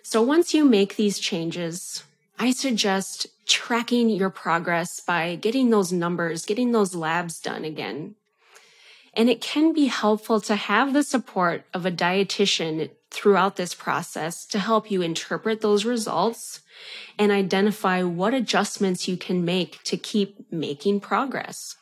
So 0.03 0.23
once 0.23 0.55
you 0.55 0.65
make 0.65 0.97
these 0.97 1.19
changes, 1.19 2.05
I 2.39 2.53
suggest 2.53 3.27
tracking 3.47 4.09
your 4.09 4.31
progress 4.31 5.01
by 5.01 5.35
getting 5.37 5.69
those 5.69 5.93
numbers, 5.93 6.47
getting 6.47 6.73
those 6.73 6.95
labs 6.95 7.39
done 7.39 7.65
again. 7.65 8.15
And 9.13 9.29
it 9.29 9.41
can 9.41 9.75
be 9.75 9.87
helpful 9.87 10.41
to 10.43 10.57
have 10.57 10.93
the 10.93 11.03
support 11.03 11.65
of 11.75 11.85
a 11.85 11.91
dietitian 11.91 12.91
throughout 13.11 13.57
this 13.57 13.75
process 13.75 14.45
to 14.47 14.59
help 14.59 14.91
you 14.91 15.03
interpret 15.03 15.61
those 15.61 15.85
results 15.85 16.61
and 17.19 17.33
identify 17.33 18.03
what 18.03 18.35
adjustments 18.35 19.09
you 19.09 19.17
can 19.17 19.45
make 19.45 19.83
to 19.85 19.97
keep 19.97 20.51
making 20.53 21.01
progress. 21.01 21.77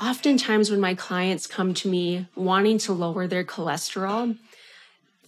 Oftentimes, 0.00 0.70
when 0.70 0.80
my 0.80 0.94
clients 0.94 1.46
come 1.46 1.74
to 1.74 1.88
me 1.88 2.26
wanting 2.34 2.78
to 2.78 2.92
lower 2.92 3.26
their 3.26 3.44
cholesterol, 3.44 4.38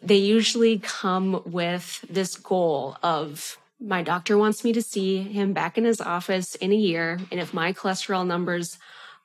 they 0.03 0.17
usually 0.17 0.79
come 0.79 1.43
with 1.45 2.05
this 2.09 2.37
goal 2.37 2.97
of 3.03 3.59
my 3.85 4.03
doctor 4.03 4.39
wants 4.39 4.65
me 4.65 4.73
to 4.73 4.83
see 4.83 5.23
him 5.23 5.53
back 5.53 5.77
in 5.77 5.85
his 5.85 6.01
office 6.01 6.55
in 6.55 6.73
a 6.73 6.77
year. 6.77 7.19
And 7.31 7.41
if 7.41 7.53
my 7.53 7.73
cholesterol 7.73 8.27
numbers 8.27 8.79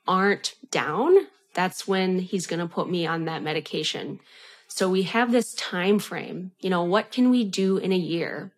aren't 0.08 0.56
down, 0.72 1.28
that's 1.54 1.88
when 1.88 2.20
he's 2.20 2.48
going 2.48 2.60
to 2.60 2.68
put 2.68 2.90
me 2.90 3.06
on 3.06 3.26
that 3.26 3.44
medication. 3.44 4.20
So 4.68 4.90
we 4.90 5.04
have 5.04 5.32
this 5.32 5.54
time 5.54 6.00
frame. 6.00 6.52
You 6.60 6.70
know, 6.70 6.84
what 6.84 7.12
can 7.12 7.30
we 7.30 7.44
do 7.44 7.78
in 7.78 7.92
a 7.92 7.98
year? 7.98 8.52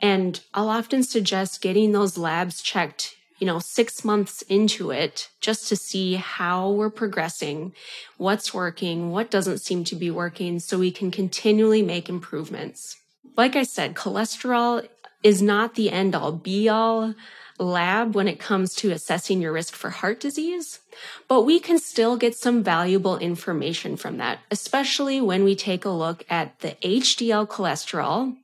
And 0.00 0.40
I'll 0.52 0.68
often 0.68 1.02
suggest 1.02 1.62
getting 1.62 1.92
those 1.92 2.18
labs 2.18 2.60
checked, 2.60 3.16
you 3.38 3.46
know, 3.46 3.58
six 3.58 4.04
months 4.04 4.42
into 4.42 4.90
it 4.90 5.28
just 5.40 5.68
to 5.68 5.76
see 5.76 6.14
how 6.14 6.70
we're 6.70 6.90
progressing, 6.90 7.72
what's 8.16 8.52
working, 8.52 9.10
what 9.10 9.30
doesn't 9.30 9.58
seem 9.58 9.84
to 9.84 9.96
be 9.96 10.10
working, 10.10 10.58
so 10.58 10.78
we 10.78 10.90
can 10.90 11.10
continually 11.10 11.82
make 11.82 12.08
improvements. 12.08 12.96
Like 13.36 13.56
I 13.56 13.62
said, 13.62 13.94
cholesterol 13.94 14.86
is 15.22 15.40
not 15.40 15.74
the 15.74 15.90
end 15.90 16.14
all 16.14 16.32
be 16.32 16.68
all 16.68 17.14
lab 17.58 18.14
when 18.14 18.28
it 18.28 18.40
comes 18.40 18.74
to 18.74 18.90
assessing 18.90 19.40
your 19.40 19.52
risk 19.52 19.74
for 19.74 19.90
heart 19.90 20.20
disease, 20.20 20.80
but 21.28 21.42
we 21.42 21.60
can 21.60 21.78
still 21.78 22.16
get 22.16 22.36
some 22.36 22.62
valuable 22.62 23.16
information 23.18 23.96
from 23.96 24.18
that, 24.18 24.40
especially 24.50 25.20
when 25.20 25.44
we 25.44 25.54
take 25.54 25.84
a 25.84 25.90
look 25.90 26.24
at 26.28 26.58
the 26.60 26.76
HDL 26.82 27.48
cholesterol 27.48 28.36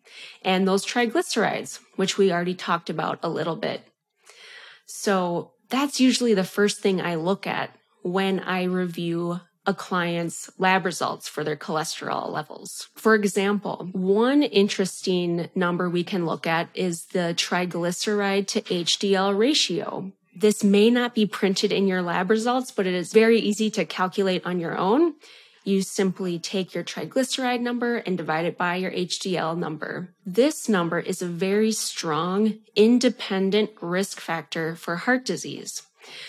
and 0.42 0.66
those 0.66 0.86
triglycerides, 0.86 1.80
which 1.96 2.18
we 2.18 2.32
already 2.32 2.54
talked 2.54 2.90
about 2.90 3.18
a 3.22 3.28
little 3.28 3.56
bit. 3.56 3.82
So 4.86 5.52
that's 5.68 6.00
usually 6.00 6.34
the 6.34 6.44
first 6.44 6.80
thing 6.80 7.00
I 7.00 7.14
look 7.16 7.46
at 7.46 7.74
when 8.02 8.40
I 8.40 8.64
review 8.64 9.40
a 9.66 9.74
client's 9.74 10.50
lab 10.58 10.84
results 10.84 11.28
for 11.28 11.44
their 11.44 11.56
cholesterol 11.56 12.30
levels. 12.30 12.88
For 12.94 13.14
example, 13.14 13.88
one 13.92 14.42
interesting 14.42 15.50
number 15.54 15.88
we 15.88 16.04
can 16.04 16.26
look 16.26 16.46
at 16.46 16.68
is 16.74 17.06
the 17.06 17.34
triglyceride 17.36 18.46
to 18.48 18.62
HDL 18.62 19.36
ratio. 19.36 20.12
This 20.34 20.64
may 20.64 20.90
not 20.90 21.14
be 21.14 21.26
printed 21.26 21.72
in 21.72 21.86
your 21.86 22.02
lab 22.02 22.30
results, 22.30 22.70
but 22.70 22.86
it 22.86 22.94
is 22.94 23.12
very 23.12 23.38
easy 23.38 23.70
to 23.72 23.84
calculate 23.84 24.46
on 24.46 24.60
your 24.60 24.76
own. 24.78 25.14
you 25.62 25.82
simply 25.82 26.38
take 26.38 26.74
your 26.74 26.82
triglyceride 26.82 27.60
number 27.60 27.96
and 27.96 28.16
divide 28.16 28.46
it 28.46 28.56
by 28.56 28.76
your 28.76 28.90
HDL 28.90 29.56
number. 29.58 30.08
This 30.24 30.70
number 30.70 30.98
is 30.98 31.20
a 31.20 31.26
very 31.26 31.70
strong, 31.70 32.54
independent 32.74 33.70
risk 33.80 34.20
factor 34.20 34.74
for 34.74 34.96
heart 34.96 35.26
disease. 35.26 35.82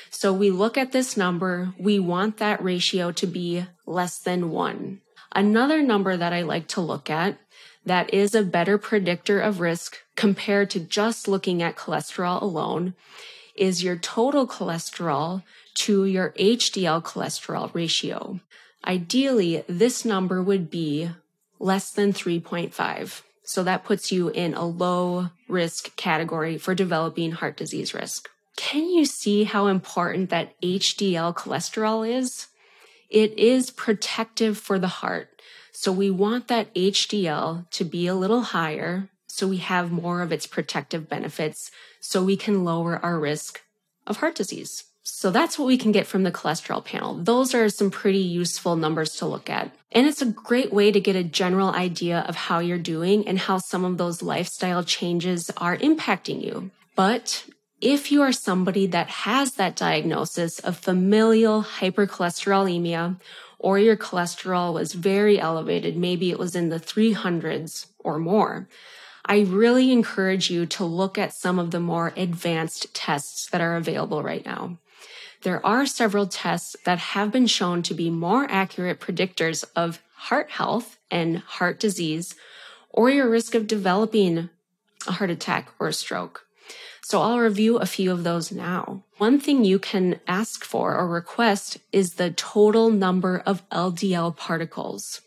So 0.09 0.33
we 0.33 0.49
look 0.51 0.77
at 0.77 0.91
this 0.91 1.15
number, 1.17 1.73
we 1.77 1.99
want 1.99 2.37
that 2.37 2.63
ratio 2.63 3.11
to 3.13 3.27
be 3.27 3.65
less 3.85 4.19
than 4.19 4.51
one. 4.51 5.01
Another 5.33 5.81
number 5.81 6.17
that 6.17 6.33
I 6.33 6.41
like 6.41 6.67
to 6.69 6.81
look 6.81 7.09
at 7.09 7.37
that 7.85 8.13
is 8.13 8.35
a 8.35 8.43
better 8.43 8.77
predictor 8.77 9.39
of 9.39 9.59
risk 9.59 9.97
compared 10.15 10.69
to 10.71 10.79
just 10.79 11.27
looking 11.27 11.63
at 11.63 11.75
cholesterol 11.75 12.41
alone 12.41 12.93
is 13.55 13.83
your 13.83 13.95
total 13.95 14.47
cholesterol 14.47 15.43
to 15.73 16.05
your 16.05 16.31
HDL 16.31 17.03
cholesterol 17.03 17.73
ratio. 17.73 18.39
Ideally, 18.85 19.63
this 19.67 20.05
number 20.05 20.41
would 20.41 20.69
be 20.69 21.09
less 21.59 21.91
than 21.91 22.13
3.5. 22.13 23.21
So 23.43 23.63
that 23.63 23.83
puts 23.83 24.11
you 24.11 24.29
in 24.29 24.53
a 24.53 24.65
low 24.65 25.29
risk 25.47 25.95
category 25.95 26.57
for 26.57 26.73
developing 26.73 27.31
heart 27.33 27.57
disease 27.57 27.93
risk. 27.93 28.29
Can 28.55 28.89
you 28.89 29.05
see 29.05 29.43
how 29.43 29.67
important 29.67 30.29
that 30.29 30.59
HDL 30.61 31.35
cholesterol 31.35 32.07
is? 32.07 32.47
It 33.09 33.37
is 33.37 33.71
protective 33.71 34.57
for 34.57 34.79
the 34.79 34.87
heart. 34.87 35.41
So 35.71 35.91
we 35.91 36.09
want 36.09 36.47
that 36.47 36.73
HDL 36.75 37.69
to 37.71 37.83
be 37.83 38.07
a 38.07 38.15
little 38.15 38.41
higher 38.41 39.09
so 39.27 39.47
we 39.47 39.57
have 39.57 39.91
more 39.91 40.21
of 40.21 40.31
its 40.31 40.45
protective 40.45 41.09
benefits 41.09 41.71
so 41.99 42.23
we 42.23 42.37
can 42.37 42.63
lower 42.63 42.99
our 43.03 43.19
risk 43.19 43.61
of 44.05 44.17
heart 44.17 44.35
disease. 44.35 44.83
So 45.03 45.31
that's 45.31 45.57
what 45.57 45.65
we 45.65 45.77
can 45.77 45.91
get 45.91 46.05
from 46.05 46.23
the 46.23 46.31
cholesterol 46.31 46.83
panel. 46.85 47.15
Those 47.15 47.55
are 47.55 47.69
some 47.69 47.89
pretty 47.89 48.19
useful 48.19 48.75
numbers 48.75 49.15
to 49.15 49.25
look 49.25 49.49
at. 49.49 49.73
And 49.91 50.05
it's 50.05 50.21
a 50.21 50.27
great 50.27 50.71
way 50.71 50.91
to 50.91 50.99
get 50.99 51.15
a 51.15 51.23
general 51.23 51.69
idea 51.71 52.19
of 52.27 52.35
how 52.35 52.59
you're 52.59 52.77
doing 52.77 53.27
and 53.27 53.39
how 53.39 53.57
some 53.57 53.83
of 53.83 53.97
those 53.97 54.21
lifestyle 54.21 54.83
changes 54.83 55.49
are 55.57 55.75
impacting 55.77 56.43
you. 56.43 56.71
But 56.95 57.45
if 57.81 58.11
you 58.11 58.21
are 58.21 58.31
somebody 58.31 58.85
that 58.87 59.07
has 59.07 59.53
that 59.53 59.75
diagnosis 59.75 60.59
of 60.59 60.77
familial 60.77 61.63
hypercholesterolemia, 61.63 63.19
or 63.57 63.77
your 63.77 63.97
cholesterol 63.97 64.73
was 64.73 64.93
very 64.93 65.39
elevated, 65.39 65.97
maybe 65.97 66.31
it 66.31 66.39
was 66.39 66.55
in 66.55 66.69
the 66.69 66.79
300s 66.79 67.87
or 67.99 68.17
more, 68.17 68.67
I 69.25 69.41
really 69.41 69.91
encourage 69.91 70.49
you 70.49 70.65
to 70.67 70.83
look 70.83 71.17
at 71.17 71.33
some 71.33 71.59
of 71.59 71.71
the 71.71 71.79
more 71.79 72.11
advanced 72.17 72.93
tests 72.93 73.47
that 73.51 73.61
are 73.61 73.75
available 73.75 74.23
right 74.23 74.45
now. 74.45 74.77
There 75.43 75.63
are 75.65 75.85
several 75.85 76.27
tests 76.27 76.75
that 76.85 76.99
have 76.99 77.31
been 77.31 77.47
shown 77.47 77.81
to 77.83 77.93
be 77.93 78.09
more 78.09 78.47
accurate 78.49 78.99
predictors 78.99 79.63
of 79.75 80.01
heart 80.15 80.51
health 80.51 80.97
and 81.09 81.39
heart 81.39 81.79
disease 81.79 82.35
or 82.89 83.09
your 83.09 83.29
risk 83.29 83.55
of 83.55 83.67
developing 83.67 84.49
a 85.07 85.13
heart 85.13 85.29
attack 85.29 85.69
or 85.79 85.87
a 85.87 85.93
stroke. 85.93 86.45
So 87.03 87.21
I'll 87.21 87.39
review 87.39 87.77
a 87.77 87.85
few 87.85 88.11
of 88.11 88.23
those 88.23 88.51
now. 88.51 89.03
One 89.17 89.39
thing 89.39 89.65
you 89.65 89.79
can 89.79 90.19
ask 90.27 90.63
for 90.63 90.95
or 90.95 91.07
request 91.07 91.77
is 91.91 92.13
the 92.13 92.31
total 92.31 92.89
number 92.89 93.41
of 93.45 93.67
LDL 93.69 94.37
particles. 94.37 95.21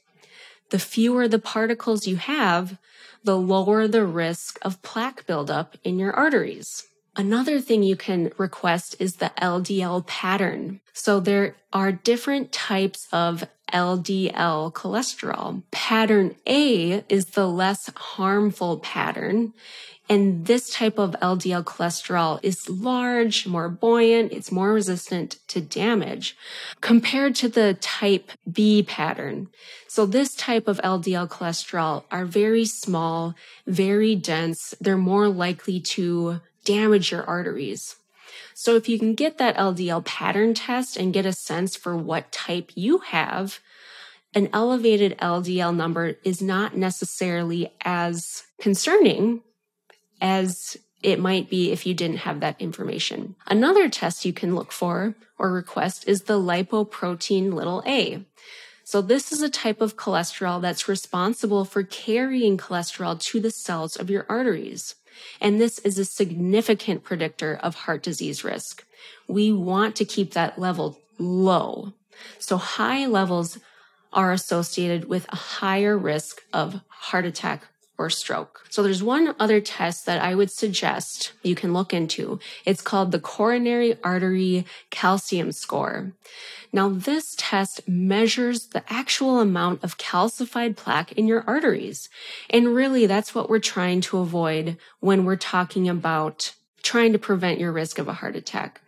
The 0.71 0.78
fewer 0.78 1.28
the 1.28 1.38
particles 1.38 2.07
you 2.07 2.16
have, 2.16 2.78
the 3.25 3.37
lower 3.37 3.88
the 3.88 4.04
risk 4.04 4.59
of 4.62 4.83
plaque 4.83 5.26
buildup 5.26 5.76
in 5.83 5.99
your 5.99 6.12
arteries. 6.12 6.87
Another 7.16 7.61
thing 7.61 7.83
you 7.83 7.97
can 7.97 8.33
request 8.38 8.97
is 8.99 9.16
the 9.16 9.33
LDL 9.40 10.07
pattern. 10.07 10.81
So 10.93 11.21
there 11.21 11.57
are 11.73 11.93
different 11.93 12.50
types 12.50 13.07
of 13.12 13.47
LDL 13.75 14.73
cholesterol. 14.73 15.62
Pattern 15.73 16.37
A 16.47 17.04
is 17.09 17.26
the 17.26 17.49
less 17.49 17.90
harmful 17.95 18.78
pattern. 18.78 19.52
And 20.09 20.45
this 20.45 20.71
type 20.71 20.99
of 20.99 21.16
LDL 21.23 21.64
cholesterol 21.64 22.38
is 22.43 22.69
large, 22.69 23.47
more 23.47 23.71
buoyant, 23.71 24.33
it's 24.33 24.52
more 24.52 24.73
resistant 24.73 25.38
to 25.49 25.62
damage 25.62 26.37
compared 26.83 27.35
to 27.37 27.49
the 27.49 27.75
type 27.81 28.31
B 28.51 28.83
pattern. 28.83 29.49
So 29.88 30.05
this 30.05 30.35
type 30.35 30.68
of 30.68 30.79
LDL 30.85 31.29
cholesterol 31.29 32.05
are 32.11 32.27
very 32.27 32.66
small, 32.66 33.35
very 33.66 34.14
dense. 34.14 34.75
They're 34.79 34.99
more 34.99 35.29
likely 35.29 35.81
to 35.81 36.40
damage 36.64 37.11
your 37.11 37.25
arteries. 37.25 37.96
So 38.55 38.77
if 38.77 38.88
you 38.88 38.99
can 38.99 39.14
get 39.14 39.38
that 39.38 39.57
LDL 39.57 40.05
pattern 40.05 40.55
test 40.55 40.97
and 40.97 41.12
get 41.12 41.27
a 41.27 41.33
sense 41.33 41.77
for 41.77 41.97
what 41.97 42.33
type 42.33 42.71
you 42.75 42.99
have, 42.99 43.59
an 44.35 44.49
elevated 44.53 45.19
LDL 45.19 45.75
number 45.75 46.17
is 46.25 46.40
not 46.40 46.77
necessarily 46.77 47.73
as 47.83 48.45
concerning 48.61 49.43
as 50.21 50.77
it 51.03 51.21
might 51.21 51.51
be 51.51 51.71
if 51.71 51.85
you 51.85 51.95
didn't 51.95 52.19
have 52.19 52.40
that 52.40 52.61
information. 52.61 53.37
Another 53.47 53.88
test 53.88 54.25
you 54.25 54.33
can 54.33 54.55
look 54.55 54.73
for 54.73 55.14
or 55.38 55.53
request 55.53 56.09
is 56.09 56.23
the 56.23 56.38
lipoprotein 56.38 57.53
little 57.53 57.83
a. 57.87 58.25
So 58.85 59.03
this 59.03 59.33
is 59.33 59.43
a 59.43 59.51
type 59.51 59.81
of 59.81 59.97
cholesterol 59.97 60.61
that's 60.61 60.88
responsible 60.88 61.64
for 61.64 61.83
carrying 61.83 62.57
cholesterol 62.57 63.21
to 63.21 63.40
the 63.40 63.51
cells 63.51 63.97
of 63.97 64.11
your 64.11 64.27
arteries. 64.29 64.95
And 65.40 65.61
this 65.61 65.79
is 65.81 65.98
a 65.98 66.05
significant 66.05 67.05
predictor 67.05 67.59
of 67.62 67.74
heart 67.74 68.03
disease 68.03 68.44
risk. 68.44 68.85
We 69.29 69.53
want 69.53 69.96
to 69.96 70.05
keep 70.05 70.33
that 70.33 70.59
level 70.59 71.00
low. 71.18 71.92
So 72.38 72.57
high 72.57 73.07
levels 73.07 73.59
are 74.12 74.33
associated 74.33 75.09
with 75.09 75.27
a 75.33 75.37
higher 75.37 75.98
risk 75.98 76.42
of 76.53 76.81
heart 76.88 77.24
attack 77.24 77.64
or 77.96 78.11
stroke. 78.11 78.64
So 78.70 78.83
there's 78.83 79.02
one 79.02 79.35
other 79.38 79.61
test 79.61 80.07
that 80.07 80.20
I 80.20 80.35
would 80.35 80.50
suggest 80.50 81.33
you 81.42 81.54
can 81.54 81.72
look 81.72 81.94
into. 81.94 82.40
It's 82.64 82.83
called 82.83 83.12
the 83.12 83.20
coronary 83.20 83.96
artery 84.02 84.66
calcium 84.90 85.52
score. 85.52 86.12
Now 86.72 86.88
this 86.88 87.35
test 87.38 87.87
measures 87.87 88.66
the 88.66 88.83
actual 88.92 89.38
amount 89.40 89.85
of 89.85 89.96
calcified 89.96 90.76
plaque 90.76 91.12
in 91.12 91.28
your 91.28 91.44
arteries. 91.46 92.09
And 92.50 92.74
really 92.74 93.07
that's 93.07 93.35
what 93.35 93.48
we're 93.48 93.61
trying 93.61 94.00
to 94.02 94.18
avoid 94.18 94.76
when 95.00 95.24
we're 95.24 95.37
talking 95.37 95.88
about 95.88 96.54
trying 96.83 97.12
to 97.12 97.18
prevent 97.18 97.61
your 97.61 97.72
risk 97.72 97.98
of 97.98 98.09
a 98.09 98.14
heart 98.14 98.37
attack. 98.37 98.80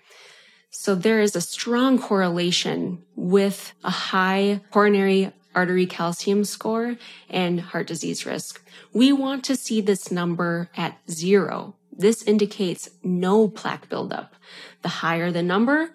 So 0.71 0.95
there 0.95 1.21
is 1.21 1.35
a 1.35 1.41
strong 1.41 1.99
correlation 1.99 3.03
with 3.15 3.73
a 3.83 3.91
high 3.91 4.61
coronary 4.71 5.33
artery 5.57 5.87
calcium 5.87 6.45
score 6.45 6.97
and 7.29 7.61
heart 7.61 7.89
disease 7.89 8.25
risk. 8.27 8.63
We 8.93 9.13
want 9.13 9.43
to 9.47 9.57
see 9.57 9.81
this 9.81 10.13
number 10.13 10.71
at 10.77 10.99
zero. 11.11 11.75
This 11.91 12.23
indicates 12.23 12.91
no 13.03 13.49
plaque 13.49 13.89
buildup. 13.89 14.35
The 14.83 14.89
higher 14.89 15.33
the 15.33 15.43
number, 15.43 15.91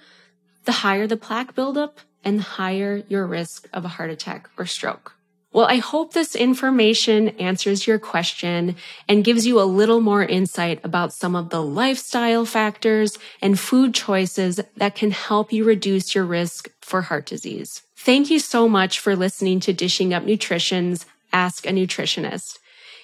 the 0.65 0.71
higher 0.71 1.05
the 1.05 1.15
plaque 1.15 1.53
buildup 1.53 1.99
and 2.23 2.39
the 2.39 2.43
higher 2.43 3.03
your 3.07 3.27
risk 3.27 3.69
of 3.71 3.85
a 3.85 3.89
heart 3.89 4.09
attack 4.09 4.49
or 4.57 4.65
stroke. 4.65 5.15
Well, 5.53 5.65
I 5.65 5.77
hope 5.77 6.13
this 6.13 6.33
information 6.33 7.29
answers 7.29 7.85
your 7.85 7.99
question 7.99 8.77
and 9.09 9.23
gives 9.23 9.45
you 9.45 9.59
a 9.59 9.63
little 9.63 9.99
more 9.99 10.23
insight 10.23 10.79
about 10.85 11.11
some 11.11 11.35
of 11.35 11.49
the 11.49 11.61
lifestyle 11.61 12.45
factors 12.45 13.17
and 13.41 13.59
food 13.59 13.93
choices 13.93 14.61
that 14.77 14.95
can 14.95 15.11
help 15.11 15.51
you 15.51 15.65
reduce 15.65 16.15
your 16.15 16.23
risk 16.23 16.69
for 16.79 17.01
heart 17.01 17.25
disease. 17.25 17.81
Thank 17.97 18.29
you 18.29 18.39
so 18.39 18.69
much 18.69 18.99
for 18.99 19.13
listening 19.13 19.59
to 19.61 19.73
Dishing 19.73 20.13
Up 20.13 20.23
Nutrition's 20.23 21.05
Ask 21.33 21.65
a 21.65 21.71
Nutritionist. 21.71 22.59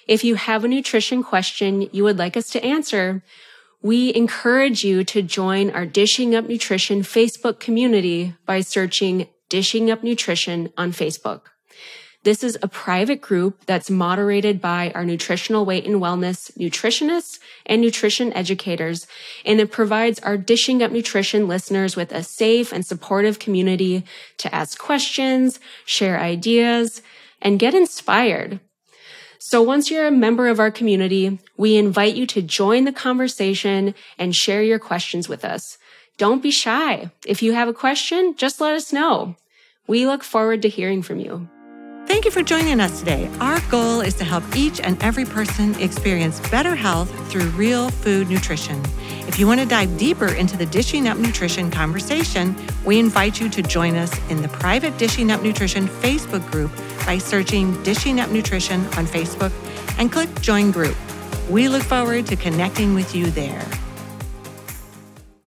If 0.06 0.24
you 0.24 0.36
have 0.36 0.64
a 0.64 0.68
nutrition 0.68 1.22
question 1.22 1.90
you 1.92 2.02
would 2.04 2.16
like 2.16 2.34
us 2.34 2.48
to 2.50 2.64
answer, 2.64 3.22
we 3.82 4.14
encourage 4.14 4.84
you 4.84 5.04
to 5.04 5.20
join 5.20 5.70
our 5.70 5.84
Dishing 5.84 6.34
Up 6.34 6.48
Nutrition 6.48 7.02
Facebook 7.02 7.60
community 7.60 8.34
by 8.46 8.62
searching 8.62 9.28
Dishing 9.50 9.90
Up 9.90 10.02
Nutrition 10.02 10.72
on 10.78 10.92
Facebook. 10.92 11.42
This 12.24 12.42
is 12.42 12.58
a 12.60 12.68
private 12.68 13.20
group 13.20 13.64
that's 13.66 13.88
moderated 13.88 14.60
by 14.60 14.90
our 14.94 15.04
nutritional 15.04 15.64
weight 15.64 15.86
and 15.86 15.96
wellness 15.96 16.50
nutritionists 16.58 17.38
and 17.64 17.80
nutrition 17.80 18.32
educators, 18.32 19.06
and 19.44 19.60
it 19.60 19.70
provides 19.70 20.18
our 20.20 20.36
Dishing 20.36 20.82
Up 20.82 20.90
Nutrition 20.90 21.46
listeners 21.46 21.94
with 21.94 22.10
a 22.12 22.24
safe 22.24 22.72
and 22.72 22.84
supportive 22.84 23.38
community 23.38 24.04
to 24.38 24.52
ask 24.52 24.78
questions, 24.78 25.60
share 25.84 26.18
ideas, 26.18 27.02
and 27.40 27.60
get 27.60 27.72
inspired. 27.72 28.58
So 29.38 29.62
once 29.62 29.88
you're 29.88 30.08
a 30.08 30.10
member 30.10 30.48
of 30.48 30.58
our 30.58 30.72
community, 30.72 31.38
we 31.56 31.76
invite 31.76 32.16
you 32.16 32.26
to 32.26 32.42
join 32.42 32.84
the 32.84 32.92
conversation 32.92 33.94
and 34.18 34.34
share 34.34 34.62
your 34.62 34.80
questions 34.80 35.28
with 35.28 35.44
us. 35.44 35.78
Don't 36.16 36.42
be 36.42 36.50
shy. 36.50 37.12
If 37.24 37.42
you 37.42 37.52
have 37.52 37.68
a 37.68 37.72
question, 37.72 38.34
just 38.36 38.60
let 38.60 38.74
us 38.74 38.92
know. 38.92 39.36
We 39.86 40.04
look 40.04 40.24
forward 40.24 40.62
to 40.62 40.68
hearing 40.68 41.02
from 41.02 41.20
you. 41.20 41.48
Thank 42.08 42.24
you 42.24 42.30
for 42.30 42.42
joining 42.42 42.80
us 42.80 43.00
today. 43.00 43.30
Our 43.38 43.60
goal 43.68 44.00
is 44.00 44.14
to 44.14 44.24
help 44.24 44.42
each 44.56 44.80
and 44.80 45.00
every 45.02 45.26
person 45.26 45.78
experience 45.78 46.40
better 46.48 46.74
health 46.74 47.10
through 47.30 47.50
real 47.50 47.90
food 47.90 48.30
nutrition. 48.30 48.82
If 49.28 49.38
you 49.38 49.46
want 49.46 49.60
to 49.60 49.66
dive 49.66 49.98
deeper 49.98 50.28
into 50.28 50.56
the 50.56 50.64
Dishing 50.64 51.06
Up 51.06 51.18
Nutrition 51.18 51.70
conversation, 51.70 52.56
we 52.86 52.98
invite 52.98 53.38
you 53.38 53.50
to 53.50 53.60
join 53.60 53.94
us 53.94 54.10
in 54.30 54.40
the 54.40 54.48
private 54.48 54.96
Dishing 54.96 55.30
Up 55.30 55.42
Nutrition 55.42 55.86
Facebook 55.86 56.50
group 56.50 56.70
by 57.04 57.18
searching 57.18 57.80
Dishing 57.82 58.20
Up 58.20 58.30
Nutrition 58.30 58.80
on 58.96 59.04
Facebook 59.04 59.52
and 59.98 60.10
click 60.10 60.34
Join 60.40 60.70
Group. 60.70 60.96
We 61.50 61.68
look 61.68 61.82
forward 61.82 62.24
to 62.28 62.36
connecting 62.36 62.94
with 62.94 63.14
you 63.14 63.30
there. 63.30 63.66